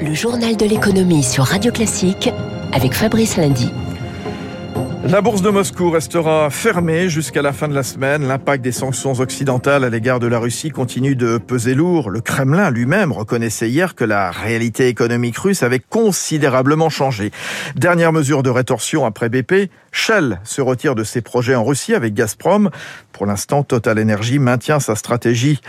[0.00, 2.28] Le journal de l'économie sur Radio Classique
[2.72, 3.70] avec Fabrice Lundy.
[5.06, 8.26] La bourse de Moscou restera fermée jusqu'à la fin de la semaine.
[8.26, 12.08] L'impact des sanctions occidentales à l'égard de la Russie continue de peser lourd.
[12.08, 17.32] Le Kremlin lui-même reconnaissait hier que la réalité économique russe avait considérablement changé.
[17.76, 22.14] Dernière mesure de rétorsion après BP, Shell se retire de ses projets en Russie avec
[22.14, 22.70] Gazprom.
[23.12, 25.60] Pour l'instant, Total Energy maintient sa stratégie.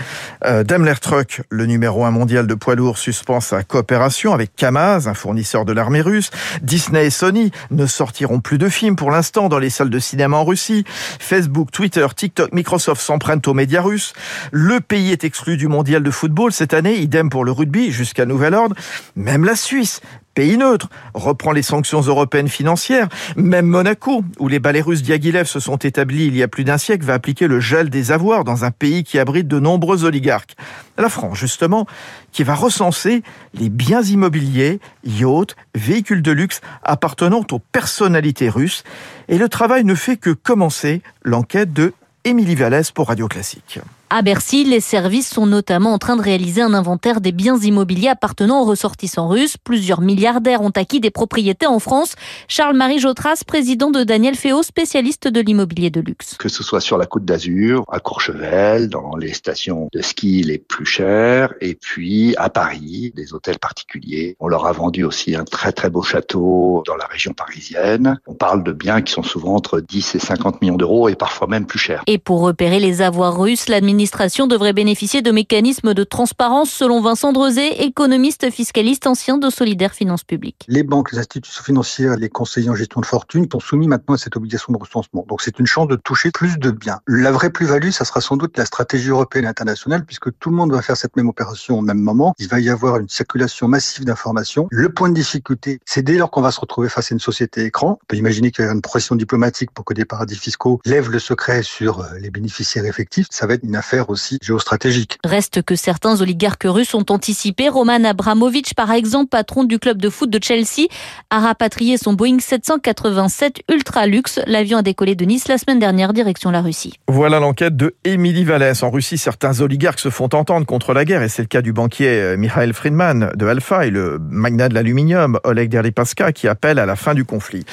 [0.46, 5.08] Euh, Daimler Truck, le numéro un mondial de poids lourds, suspend sa coopération avec Kamaz,
[5.08, 6.32] un fournisseur de l'armée russe.
[6.64, 10.38] Disney et Sony ne sortiront plus de films pour l'instant dans les salles de cinéma
[10.38, 10.84] en Russie.
[11.20, 14.14] Facebook, Twitter, TikTok, Microsoft s'en prennent aux médias russes.
[14.52, 18.26] Le pays est exclu du mondial de football cette année, idem pour le rugby jusqu'à
[18.26, 18.76] nouvel ordre.
[19.16, 20.02] Même la Suisse
[20.36, 23.08] pays neutre, reprend les sanctions européennes financières.
[23.36, 26.78] Même Monaco, où les ballets russes Diaghilev se sont établis il y a plus d'un
[26.78, 30.56] siècle, va appliquer le gel des avoirs dans un pays qui abrite de nombreux oligarques.
[30.98, 31.88] La France, justement,
[32.32, 38.84] qui va recenser les biens immobiliers, yachts, véhicules de luxe appartenant aux personnalités russes.
[39.30, 41.94] Et le travail ne fait que commencer l'enquête de
[42.26, 43.80] Émilie Vallès pour Radio Classique.
[44.12, 48.10] À Bercy, les services sont notamment en train de réaliser un inventaire des biens immobiliers
[48.10, 49.58] appartenant aux ressortissants russes.
[49.58, 52.14] Plusieurs milliardaires ont acquis des propriétés en France.
[52.48, 56.36] Charles-Marie Jotras, président de Daniel Féo, spécialiste de l'immobilier de luxe.
[56.38, 60.60] Que ce soit sur la côte d'Azur, à Courchevel, dans les stations de ski les
[60.60, 64.36] plus chères, et puis à Paris, des hôtels particuliers.
[64.40, 68.20] On leur a vendu aussi un très très beau château dans la région parisienne.
[68.28, 71.48] On parle de biens qui sont souvent entre 10 et 50 millions d'euros et parfois
[71.48, 72.04] même plus chers.
[72.06, 77.00] Et pour repérer les avoirs russes, l'administration l'administration devrait bénéficier de mécanismes de transparence selon
[77.00, 80.66] Vincent Drezé, économiste fiscaliste ancien de Solidaire Finances Publiques.
[80.68, 84.18] Les banques, les institutions financières, les conseillers en gestion de fortune sont soumis maintenant à
[84.18, 85.26] cette obligation de recensement.
[85.30, 87.00] Donc c'est une chance de toucher plus de biens.
[87.08, 90.58] La vraie plus-value, ça sera sans doute la stratégie européenne et internationale puisque tout le
[90.58, 92.36] monde va faire cette même opération au même moment.
[92.38, 94.68] Il va y avoir une circulation massive d'informations.
[94.72, 97.64] Le point de difficulté, c'est dès lors qu'on va se retrouver face à une société
[97.64, 97.98] écran.
[98.02, 101.12] On peut imaginer qu'il y a une pression diplomatique pour que des paradis fiscaux lèvent
[101.12, 103.28] le secret sur euh, les bénéficiaires effectifs.
[103.30, 105.18] Ça va être une aussi géostratégique.
[105.24, 107.70] Reste que certains oligarques russes ont anticipé.
[107.70, 110.88] Roman Abramovich, par exemple, patron du club de foot de Chelsea,
[111.30, 114.40] a rapatrié son Boeing 787 Ultra Luxe.
[114.48, 117.00] L'avion a décollé de Nice la semaine dernière, direction la Russie.
[117.08, 118.82] Voilà l'enquête de Émilie Vallès.
[118.84, 121.74] En Russie, certains oligarques se font entendre contre la guerre et c'est le cas du
[121.74, 126.80] banquier euh, Mikhail Friedman de Alpha et le magnat de l'aluminium Oleg Deripaska qui appelle
[126.80, 127.66] à la fin du conflit.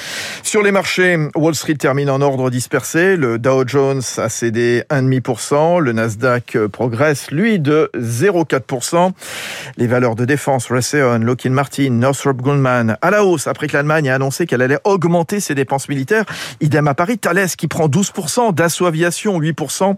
[0.43, 3.15] Sur les marchés, Wall Street termine en ordre dispersé.
[3.17, 9.13] Le Dow Jones a cédé 1,5%, le Nasdaq progresse, lui, de 0,4%.
[9.77, 14.09] Les valeurs de défense, Raytheon, Lockheed Martin, Northrop Grumman, à la hausse après que l'Allemagne
[14.09, 16.25] a annoncé qu'elle allait augmenter ses dépenses militaires.
[16.59, 19.95] Idem à Paris, Thales qui prend 12%, Dassault Aviation 8%,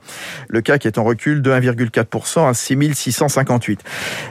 [0.47, 3.81] le CAC est en recul de 1,4% à 6658.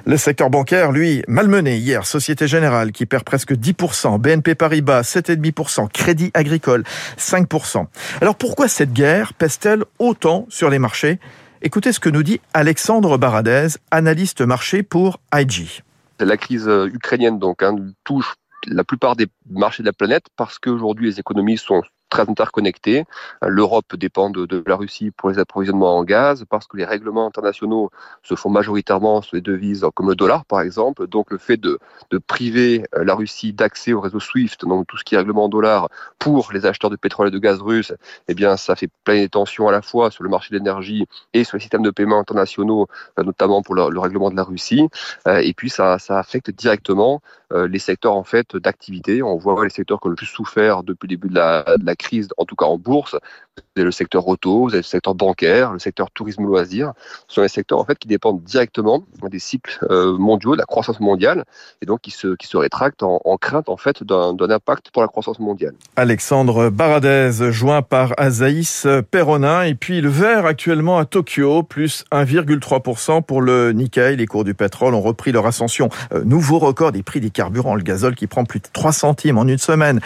[0.07, 5.89] Le secteur bancaire, lui, malmené hier, Société Générale qui perd presque 10%, BNP Paribas 7,5%,
[5.93, 6.85] Crédit Agricole
[7.19, 7.87] 5%.
[8.21, 11.19] Alors pourquoi cette guerre pèse-t-elle autant sur les marchés?
[11.67, 15.83] Écoutez ce que nous dit Alexandre Baradez, analyste marché pour IG.
[16.21, 18.35] La crise euh, ukrainienne donc hein, touche
[18.67, 21.81] la plupart des marchés de la planète parce qu'aujourd'hui les économies sont
[22.15, 23.05] très interconnectés.
[23.43, 27.91] L'Europe dépend de, la Russie pour les approvisionnements en gaz parce que les règlements internationaux
[28.23, 31.09] se font majoritairement sur les devises comme le dollar par exemple.
[31.09, 31.81] Donc le fait de,
[32.11, 35.47] de priver euh, la Russie d'accès au réseau SWIFT, donc tout ce qui est règlement
[35.47, 35.89] en dollars
[36.21, 37.93] pour les acheteurs de pétrole et de gaz russes,
[38.29, 41.07] eh bien ça fait plein de tensions à la fois sur le marché de l'énergie
[41.33, 42.87] et sur les systèmes de paiement internationaux,
[43.19, 44.89] euh, notamment pour le, règlement de la Russie.
[45.27, 47.21] Euh, et puis ça, ça affecte directement
[47.69, 49.23] les secteurs en fait d'activité.
[49.23, 51.87] On voit les secteurs qui ont le plus souffert depuis le début de la, de
[51.87, 52.04] la crise,
[52.37, 53.17] en tout cas en bourse,
[53.57, 56.93] vous avez le secteur auto, vous avez le secteur bancaire, le secteur tourisme loisir.
[57.29, 60.65] Ce sont les secteurs en fait qui dépendent directement des cycles euh, mondiaux, de la
[60.65, 61.45] croissance mondiale,
[61.83, 65.09] et donc qui se, qui se rétractent en, crainte en fait d'un impact pour la
[65.09, 65.75] croissance mondiale.
[65.97, 73.23] Alexandre Baradez, joint par Azaïs Perronin, et puis le vert actuellement à Tokyo, plus 1,3%
[73.23, 74.17] pour le Nikkei.
[74.17, 75.89] Les cours du pétrole ont repris leur ascension.
[76.13, 79.39] Euh, nouveau record des prix des carburants, le gazole qui prend plus de 3 centimes
[79.39, 80.01] en une semaine.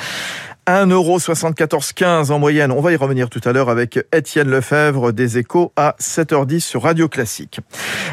[0.69, 2.73] 1,7415 en moyenne.
[2.73, 6.83] On va y revenir tout à l'heure avec Étienne Lefebvre des Échos à 7h10 sur
[6.83, 7.61] Radio Classique.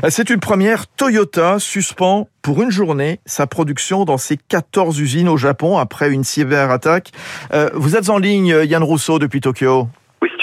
[0.07, 0.87] C'est une première.
[0.87, 6.23] Toyota suspend pour une journée sa production dans ses 14 usines au Japon après une
[6.23, 7.11] cyberattaque.
[7.53, 9.87] Euh, vous êtes en ligne, Yann Rousseau, depuis Tokyo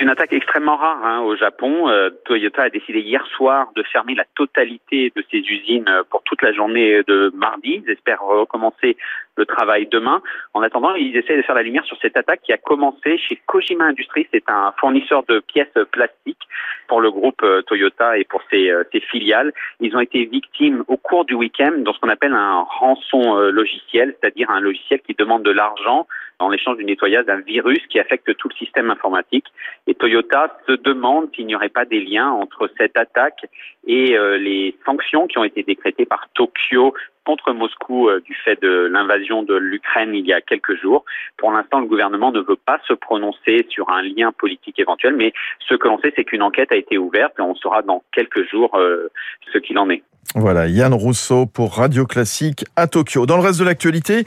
[0.02, 1.88] une attaque extrêmement rare hein, au Japon.
[1.88, 6.24] Euh, Toyota a décidé hier soir de fermer la totalité de ses usines euh, pour
[6.24, 7.82] toute la journée de mardi.
[7.86, 8.96] Ils espèrent recommencer
[9.36, 10.22] le travail demain.
[10.54, 13.40] En attendant, ils essaient de faire la lumière sur cette attaque qui a commencé chez
[13.46, 14.28] Kojima Industries.
[14.32, 16.46] C'est un fournisseur de pièces plastiques
[16.88, 19.52] pour le groupe euh, Toyota et pour ses, ses filiales.
[19.80, 24.14] Ils ont été victimes au cours du week-end dans ce qu'on appelle un rançon logiciel,
[24.20, 26.06] c'est-à-dire un logiciel qui demande de l'argent
[26.42, 29.46] en échange du nettoyage d'un virus qui affecte tout le système informatique.
[29.86, 33.46] Et Toyota se demande s'il n'y aurait pas des liens entre cette attaque
[33.86, 36.94] et euh, les sanctions qui ont été décrétées par Tokyo
[37.24, 41.04] contre Moscou euh, du fait de l'invasion de l'Ukraine il y a quelques jours.
[41.36, 45.32] Pour l'instant, le gouvernement ne veut pas se prononcer sur un lien politique éventuel, mais
[45.68, 48.48] ce que l'on sait, c'est qu'une enquête a été ouverte et on saura dans quelques
[48.48, 49.08] jours euh,
[49.52, 50.02] ce qu'il en est.
[50.34, 53.26] Voilà, Yann Rousseau pour Radio Classique à Tokyo.
[53.26, 54.24] Dans le reste de l'actualité,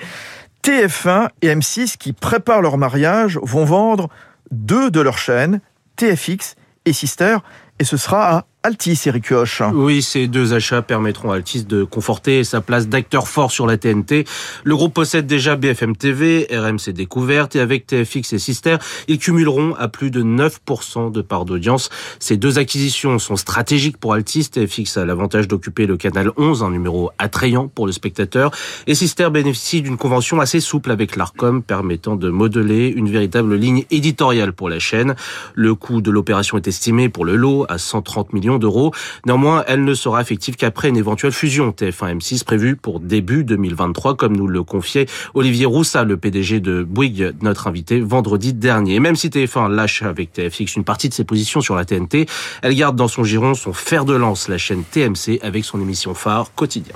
[0.63, 4.09] TF1 et M6 qui préparent leur mariage vont vendre
[4.51, 5.61] deux de leurs chaînes,
[5.95, 6.55] TFX
[6.85, 7.37] et Sister,
[7.79, 9.61] et ce sera à Altis, Eric Kioch.
[9.75, 13.77] Oui, ces deux achats permettront à Altis de conforter sa place d'acteur fort sur la
[13.77, 14.25] TNT.
[14.63, 18.77] Le groupe possède déjà BFM TV, RMC Découverte et avec TFX et Sister,
[19.07, 21.91] ils cumuleront à plus de 9% de part d'audience.
[22.17, 24.49] Ces deux acquisitions sont stratégiques pour Altis.
[24.49, 28.49] TFX a l'avantage d'occuper le canal 11, un numéro attrayant pour le spectateur.
[28.87, 33.85] Et Sister bénéficie d'une convention assez souple avec l'ARCOM permettant de modeler une véritable ligne
[33.91, 35.13] éditoriale pour la chaîne.
[35.53, 38.93] Le coût de l'opération est estimé pour le lot à 130 millions d'euros.
[39.25, 44.35] Néanmoins, elle ne sera effective qu'après une éventuelle fusion TF1-M6 prévue pour début 2023, comme
[44.35, 48.95] nous le confiait Olivier Roussa, le PDG de Bouygues, notre invité vendredi dernier.
[48.95, 52.27] Et même si TF1 lâche avec TFX une partie de ses positions sur la TNT,
[52.61, 56.13] elle garde dans son giron son fer de lance, la chaîne TMC, avec son émission
[56.13, 56.95] phare quotidien.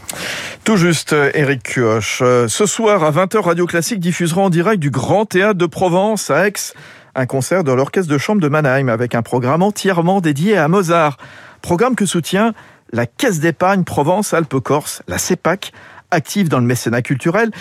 [0.63, 2.19] Tout juste, Eric Cuoche.
[2.19, 6.47] Ce soir, à 20h, Radio Classique diffusera en direct du Grand Théâtre de Provence à
[6.47, 6.73] Aix
[7.15, 11.17] un concert de l'Orchestre de Chambre de Mannheim avec un programme entièrement dédié à Mozart.
[11.61, 12.53] Programme que soutient
[12.91, 15.71] la Caisse d'épargne Provence-Alpes-Corse, la CEPAC,
[16.11, 17.51] active dans le mécénat culturel,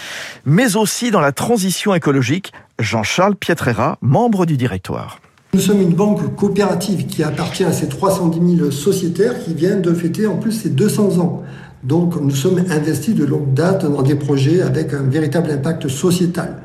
[0.47, 2.53] mais aussi dans la transition écologique.
[2.79, 5.21] Jean-Charles Pietrera, membre du directoire.
[5.55, 9.93] Nous sommes une banque coopérative qui appartient à ces 310 000 sociétaires qui viennent de
[9.93, 11.43] fêter en plus ces 200 ans.
[11.83, 16.57] Donc nous sommes investis de longue date dans des projets avec un véritable impact sociétal.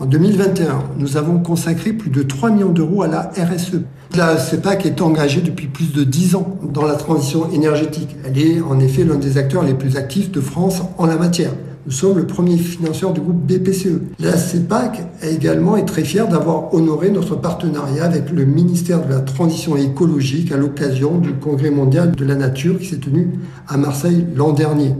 [0.00, 3.80] En 2021, nous avons consacré plus de 3 millions d'euros à la RSE.
[4.16, 8.14] La CEPAC est engagée depuis plus de 10 ans dans la transition énergétique.
[8.24, 11.50] Elle est en effet l'un des acteurs les plus actifs de France en la matière.
[11.84, 14.00] Nous sommes le premier financeur du groupe BPCE.
[14.20, 19.20] La CEPAC également est très fière d'avoir honoré notre partenariat avec le ministère de la
[19.20, 23.30] Transition écologique à l'occasion du Congrès mondial de la nature qui s'est tenu
[23.66, 24.94] à Marseille l'an dernier.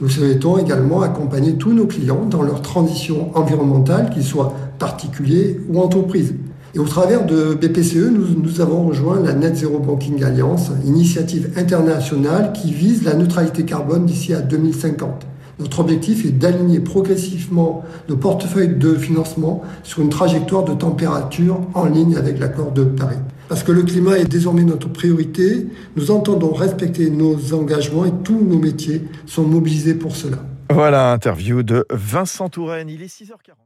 [0.00, 5.80] Nous souhaitons également accompagner tous nos clients dans leur transition environnementale, qu'ils soient particuliers ou
[5.80, 6.34] entreprises.
[6.74, 12.52] Et au travers de BPCE, nous, avons rejoint la Net Zero Banking Alliance, initiative internationale
[12.52, 15.26] qui vise la neutralité carbone d'ici à 2050.
[15.58, 21.86] Notre objectif est d'aligner progressivement nos portefeuilles de financement sur une trajectoire de température en
[21.86, 23.18] ligne avec l'accord de Paris.
[23.48, 25.66] Parce que le climat est désormais notre priorité,
[25.96, 30.38] nous entendons respecter nos engagements et tous nos métiers sont mobilisés pour cela.
[30.70, 32.88] Voilà, interview de Vincent Touraine.
[32.88, 33.64] Il est 6h40.